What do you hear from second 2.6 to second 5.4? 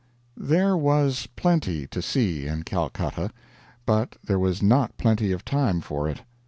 Calcutta, but there was not plenty